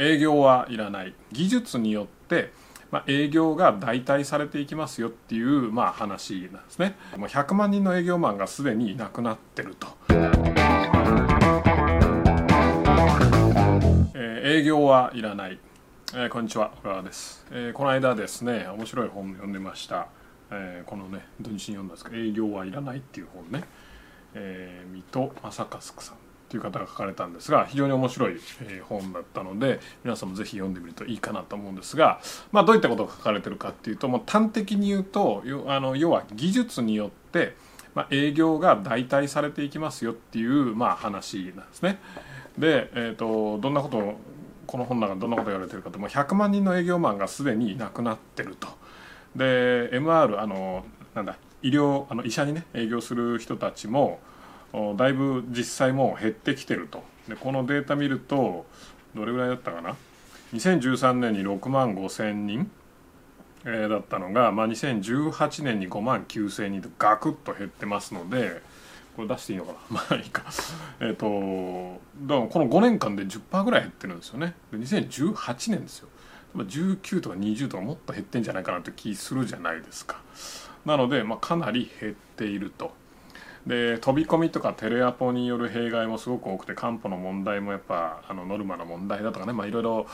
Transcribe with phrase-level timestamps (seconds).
[0.00, 2.58] 営業はいらない技術によって
[2.90, 6.96] まあ、営業が代替されていきますよっていう、まあ、話なんですね。
[7.16, 9.86] もう100万人の営業マンがすでにいなくなってると。
[10.08, 15.60] えー、営業はいらない。
[16.14, 20.08] えー、こんにちは小川です、えー、この間ですね面白い本読んでました、
[20.50, 23.62] えー、このね土日に読んだんですけど「営業はいらない」っていう本ね、
[24.34, 28.40] えー、水戸正和さんという方が書かれたんですが非常に面白い
[28.88, 37.54] 本だったので皆さんもぜひ読んでみるといいかなと思うんですが、まあ、どういったことが書かれてるかっていうともう端的に言うとあの要は技術によって
[37.94, 41.98] まあ、営業が代替されていきますよっていう、まあ、話なんですね。
[42.56, 44.14] で、えーと、どんなこと
[44.66, 48.68] この本の中でどんなこと言われてるかともう100万人の営業マンがすでにいなくなってると。
[49.34, 54.20] で MR あのなんだ医療あの医者にね営業する人たちも
[54.96, 57.02] だいぶ実際もう減ってきてると。
[57.28, 58.66] でこのデータ見ると
[59.14, 59.96] どれぐらいだったかな
[60.54, 62.70] ？2013年に6万5千人、
[63.64, 68.62] えー、だったのが、まあ、2018年に5万9千人とガクッと減ってますので
[69.16, 69.78] これ出していいのかな？
[69.90, 70.44] まあいいか。
[71.00, 74.54] えっ、とだからこの5年間で10%ぐらい減ってるんですよね。
[74.70, 76.08] で2018年ですよ。
[76.56, 80.20] 19とか20とかもっと減ってんじゃないかなって気するじゃないですか。
[80.84, 82.92] なので、まあ、かなり減っていると。
[83.66, 90.06] で飛び込みとかテレアポによる弊害もすごく多くて漢方の問題もやっぱあのノルマの問題だとかねまあいろいろ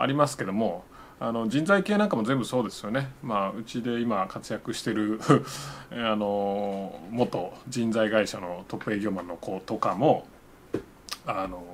[0.00, 0.84] ありますけども
[1.18, 5.20] あの人材系なんかも全部そうですよね、まあ、うちで今活躍してる
[5.94, 10.26] あの元人材会社のトップ営業マンの子とかも
[11.24, 11.64] あの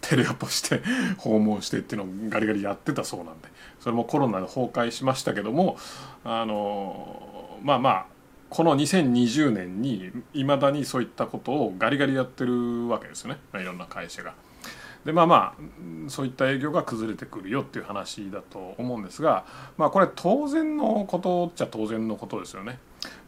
[0.00, 0.82] テレアポして
[1.18, 3.48] 訪問してっていうのをガリガリやってたそうなんで
[3.80, 5.76] それもコロナで崩壊しましたけども
[6.24, 8.06] あのまあまあ
[8.56, 14.32] この2020年にいまだにそういったことをガリガリやってるわけですよねいろんな会社が。
[15.04, 19.44] でまあまあそういった営業が崩れてくるよっていう話だと思うんですが
[19.76, 22.78] まあこれ当然のことっちゃ当然のことですよね。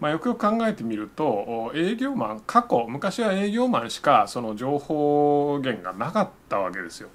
[0.01, 7.11] まあ、よくよく考えてみると営業マン過去昔は営業マンしかその情報源がなかったわけですよ。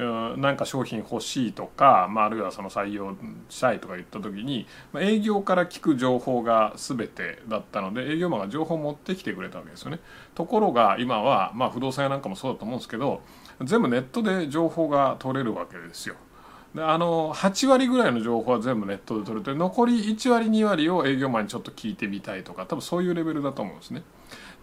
[0.00, 3.16] なんか商品欲しいとか、まあ、あるいはその採用
[3.48, 10.00] したいとか言った時に、まあ、営業から聞く情報が全てだったので営業マンが情報を持ってきてくれたわけですよね。
[10.34, 13.20] ところが今は、まあ、不動産屋なんかもそうだと思うんですけど
[13.62, 16.16] 全部ネットで情報が取れるわけですよ。
[16.74, 24.02] であの8割ぐらいの情報は全部ネットで取れて残り1割2割を営業マンにちょっと聞いてみたいとか多分そういうレベルだと思うんですね。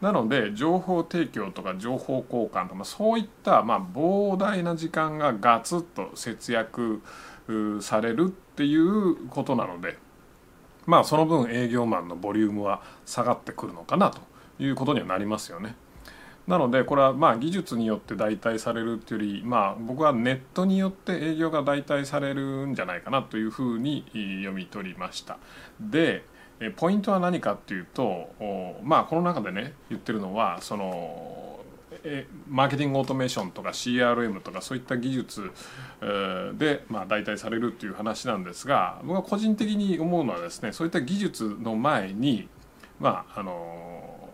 [0.01, 7.01] なので情報提供とか情報交換とかそういったまあ膨大な時間がガツッと節約
[7.81, 9.97] されるっていうことなので
[10.85, 14.21] まあその分営業マンのボリュームは下がってくるのかなと
[14.59, 15.75] いうことにはなりますよね。
[16.47, 25.37] なのでこれはまあ技術によって代替されるっていうよりまあ僕はネットによって営業が代替されるんじゃないかなというふうに読み取りました。
[25.81, 26.23] で
[26.75, 28.29] ポイントは何かっていうと
[28.84, 31.59] まあこの中でね言ってるのはその
[32.47, 35.51] マーケティングオートメーションとか CRM とかそういった技術
[36.57, 42.47] でまあ代替されるっていう話なんですが僕は個人的に思うのはですねそういった技術の前に
[43.00, 44.29] まああの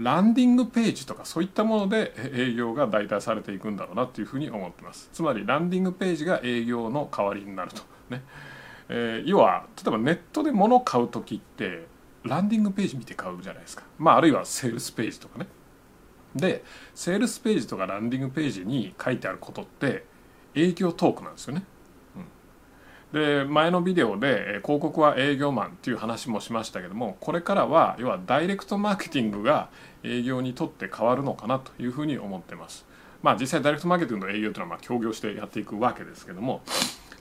[0.00, 5.10] ランディングページとかそういったもので営業が代替されていくんだろうなっていうふうに思ってます。
[5.12, 7.82] つまりランディングページが営業の代わりになると。
[8.08, 8.22] ね。
[8.92, 11.86] えー、要は例えばネットで物を買う時って
[12.24, 15.46] ランディングページ見て買うじゃないですか、まあ、あるいはセールスページとかね
[16.34, 16.64] で
[16.94, 20.04] セールスページとかランディングページに書いてあることって
[20.54, 21.64] 営業トークなんですよね。
[23.12, 29.70] うん、で前のビデオで広告は営業マンっていう話もしましたけどもこれからは要はダイレクトマーケティングが
[30.04, 32.86] 営業にとって変わるのかなというふうに思ってます。
[33.22, 36.62] まあ実際ダイレクトマーケティングの営業というのはまあ協業してやっていくわけですけども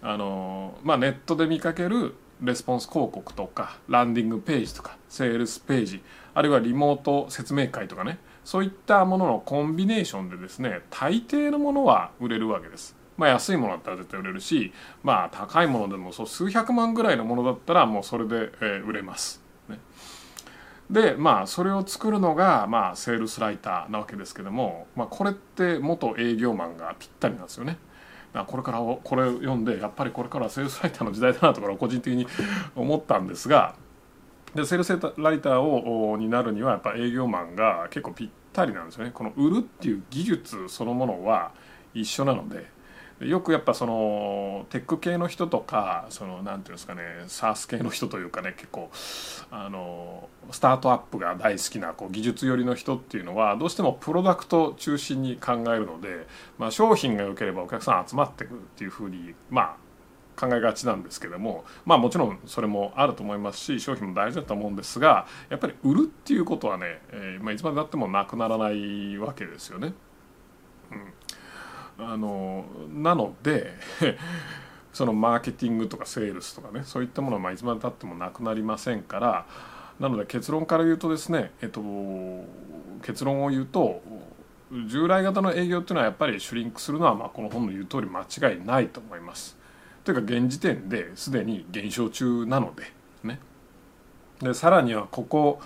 [0.02, 6.02] あの、まあ、ネットで見かけるレスポンス広告とかランディングページとかセールスページ
[6.34, 12.96] あるいはリモート説明会とかねそういったもののコンビネーションでですね大抵のものは売れるわけです。
[13.18, 14.72] まあ、安いものだったら絶対売れるし、
[15.04, 19.42] まあ、高いものでもそう数百万ぐらいのものだったらもうそれで、えー、売れます。
[19.68, 19.78] ね、
[20.90, 27.78] でまあそれを作るのが、まあ、セールスライターなわけですけども、まあ、これって元営業マンがぴったりなんですよね。
[28.34, 32.28] あこれからこれを読んでやっぱりこれからはセールスライターの時代だなとか個人的に
[32.76, 33.76] 思ったんですが
[34.54, 39.12] でセールスライターをになるにはやっぱ営業マンが結構ぴったりなんですよね。
[39.14, 41.52] この売るっていう技術そのものは
[41.94, 42.66] 一緒なので
[43.22, 48.90] よくやっぱそのテック系の人とかそのなんていうんですかね SARS 系の人というかね結構
[49.52, 56.28] あのスタートアップが大好きなこう技術寄りの人っていうのはどうしてもプロダクト中心に考えるので、
[56.58, 59.90] まあ、商品が良ければお客さん集まってくるっていうふうにまあ
[60.40, 69.94] 考えがちなんですけどもまあもちろんそれもあると思いますし商品も大事だと思うんですがやっぱり売るっていうことはね、えーまあ、いつまでたってもなくならないわけですよね。
[70.92, 71.14] うん
[72.00, 73.74] あのなので
[74.94, 79.46] そのマーケティングとかセールスとかねそういったものはまいつまでたってもなくなりませんから
[80.00, 81.82] なので結論から言うとですね、えっと、
[83.04, 84.02] 結論を言うと
[84.88, 89.58] 従来型の営業っていうのはやっぱりシュリンクするのはまあこの本の言う通り間違いないと思います。
[90.04, 92.84] というか現時点ですでに減少中なので
[93.24, 93.40] ね。
[94.42, 95.60] でさらにはここ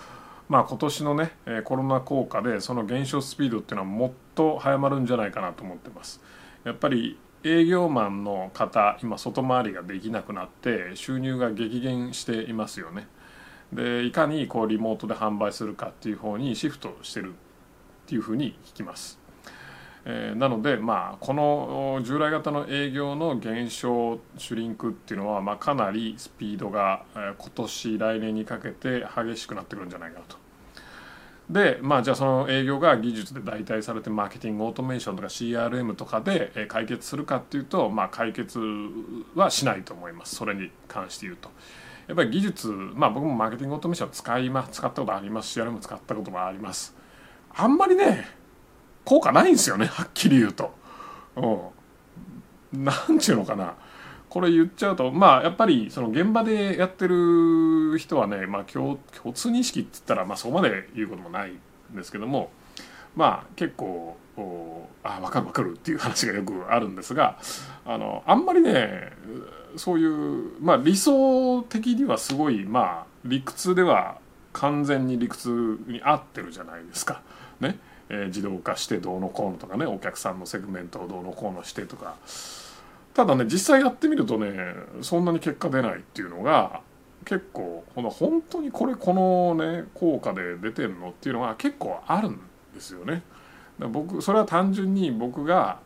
[0.48, 1.32] まあ、今年のね
[1.64, 6.20] コロナ効果でその減少スピードっていうのはもっと早まるんじゃないかなと思ってます。
[6.64, 13.06] やっぱり営業マンの方今外回りができなくなって収入が激減していますよね。
[13.72, 17.32] でいかにこうリモートで販売するかっていう方にシフトしてるっ
[18.06, 19.24] ていうふうに聞きます。
[20.06, 30.43] えー、なので、まあ、この従来型の営業の減少シュリンクっていうのは、まあ、かなりスピードが、え、今年来年にかけて激しくなってくるんじゃないかなと。
[31.48, 38.58] でまあじゃあその営業が技術で代替されてマーケティングオートメーションとか CRM とかで解決するかっていうと、まあ、解決
[39.34, 41.50] はしないと思いますそれに関して言うと。
[42.06, 46.94] やっぱり技術まあ僕もマーケティングオートメーション使いま使ったことあります CRM 使ったこともあります。
[47.54, 48.26] あんまりね
[49.04, 50.74] 効果ないんですよねはっきり言うと。
[51.36, 52.84] うん。
[52.84, 53.74] なんちゅうのかな。
[54.34, 61.60] これ言っちゃうとまあやっぱりその現場でやってる人はね、まあ、共共通認識って言ったら、まあ、そこまで言うこともないん
[61.94, 62.50] ですけども
[63.14, 64.16] まあ結構
[65.04, 67.38] あ分かる分かるっていう話がよくあるんですが
[67.86, 69.12] あのあんまりね
[69.76, 74.18] そういうまあ理想的にはすごいまあ理屈では
[74.52, 77.22] 完全に理屈に合ってるじゃないですか。
[77.60, 77.78] ね
[78.08, 82.16] えー、自動化してどうのこうのとかねお客さんのセグメントをどうのこうのしてとか
[83.14, 84.52] ただね実際やってみるとね
[85.00, 86.80] そんなに結果出ないっていうのが
[87.24, 92.40] 結構ほ本当にこれこのね効果で出てるのっていうのは結構あるん
[92.74, 93.22] ですよね。
[93.78, 95.78] 僕それは単純に僕が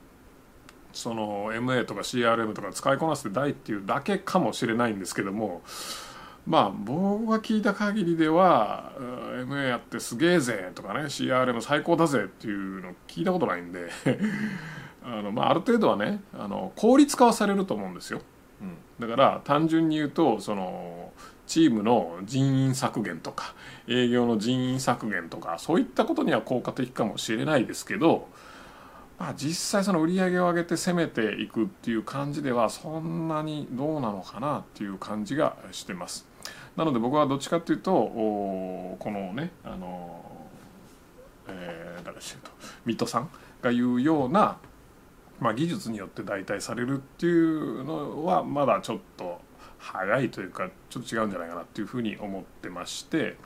[0.92, 5.62] その MA とか CRM とか使いこなせてないっていうだけかもしれないんですけども
[6.46, 13.90] まあ僕が聞いた限りでは MA やってすげえぜとかね CRM 最高だぜっていうの聞いたことないんで
[15.04, 18.20] あの、まあ、ある程度はねあの効率化はされると思うんですよ、
[18.60, 21.12] うん、だから単純に言うとその
[21.46, 23.54] チームの人員削減とか
[23.86, 28.28] 営業の人員削減とかそういったことには効果的かもしれないですけど
[29.18, 36.24] まあ、実際その売り上げを上げて攻めていくっていう感じではそんなにどうなのかなっていう感じがしてます。
[36.76, 40.24] なので僕はどっちかっていうとこのねあの、
[41.48, 42.50] えー、誰でしと
[42.84, 43.30] ミッドさん
[43.60, 44.58] が言うような、
[45.40, 49.40] まあ、技術によって代替されるっていうのはまだちょっと
[49.78, 53.36] 早いというかちょっと違うんじゃないかなっていうふうに思ってまして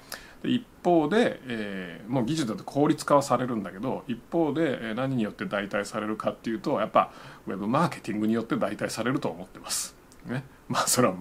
[0.44, 7.12] 一方で、えー、もう技術だと効率化はされるんだけど一方で何によって代替されるかっていうとやっぱ
[7.46, 9.94] ウェブマーケティングによって代替されると思ってます。
[10.26, 11.14] ね、まあそれは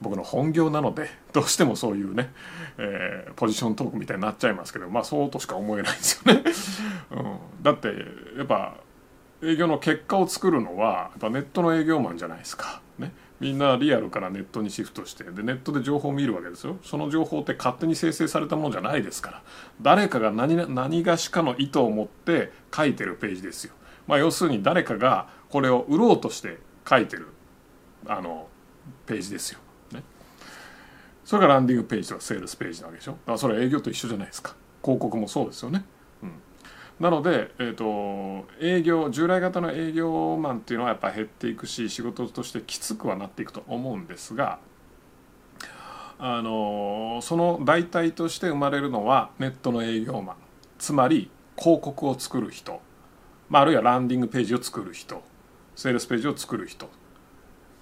[0.00, 2.32] 僕の本業なのでどうしてもそういうね、
[2.78, 6.44] えー、ポジショントークみたいになっちゃいますけどまあそうとしか思えないんですよね、
[7.10, 7.14] う
[7.60, 7.88] ん、だって
[8.36, 8.76] やっぱ
[9.42, 16.78] 営業の結果を作るのはやっぱネットの営業マンじゃないですか、ね、みんなリアルからネットにシフトしてでネットで情報を見るわけですよ。
[16.82, 19.42] その情報って勝手に生成されたものじゃないですから。
[19.82, 23.74] 誰かが何何がしかの意図を持って書いてるページですよ、
[24.06, 26.58] まあ、要するに誰かがこれを売ろうとして
[26.88, 27.28] 書いてる
[28.06, 28.48] あの
[29.04, 29.60] ページですよ。
[29.92, 30.02] ね。
[31.24, 33.12] それがランディングページとかセールスページなわけでしょ。
[33.12, 34.54] だからそれは営業と一緒じゃないですか。
[34.82, 35.84] 広告もそうですよね、
[37.00, 44.58] なので、えーと、営業従来型の営業マンっていうのはやっぱ減っていくし仕事としてきつくはなっていくと思うんですが
[46.18, 50.36] あのその代替として生まれるのはネットの営業マン。
[50.78, 52.80] つまり広告を作る人、
[53.48, 55.22] まあ、あるいはランディングページを作る人。
[55.74, 56.86] セールスページを作る人。
[56.86, 56.88] っ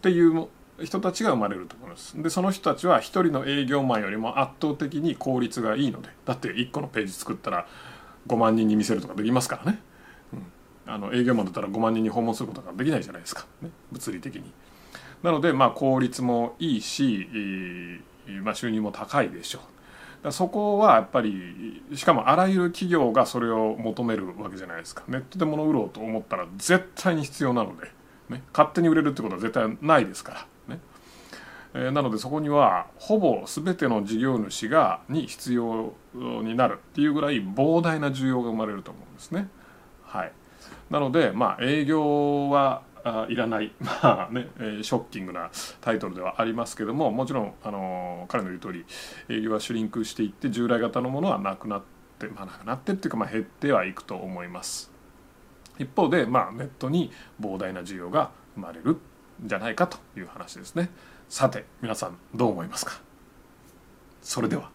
[0.02, 0.48] ていう
[0.82, 2.20] 人たちが生まれると思います。
[2.20, 6.08] でその人たちは一人の営業マンよりも圧倒的に効率がいいので。
[6.24, 7.68] だって1個のページ作ったら
[8.26, 9.80] 5万人に見せるとかできますからね、
[10.86, 14.52] うん、あの営業マンだったら5万人に訪問することができないじゃないですか、ね、物理的に。
[15.22, 17.28] なのでまあ効率もいいし、
[18.42, 19.60] まあ、収入も高いでしょ
[20.22, 20.32] う。
[20.32, 25.02] そこはやっぱりしかもあらゆる企業がそれを求めるわけじゃないですか。
[25.08, 27.90] ネットで物売ろうと思ったら絶対に必要なので
[28.28, 30.46] ね、勝手に売れるってことは絶対ないですから。
[31.74, 39.48] え、なのでそこにはほぼ全ての事業主がに必要になるっていうぐらい膨大な需要が生まれると思うんですね。
[40.02, 40.32] はい、
[40.88, 42.82] なのでまあ営業は
[43.28, 44.48] いらない、 まあね、
[44.82, 45.50] ショッキングな
[45.80, 48.86] タイトルではありますけどももちろん、あの彼の言う通り
[49.28, 51.82] 営業はシュリンクしていって従来型のものはなくなっ
[52.18, 54.92] て、まあ、なくなってっていうか、まあ、減ってはいくと思います。
[55.78, 58.98] 一方で、まあ、ネットに膨大な需要が生まれるん
[59.44, 60.88] じゃないかという話ですね。
[61.28, 63.00] さて皆さんどう思いますか？
[64.22, 64.70] それでは。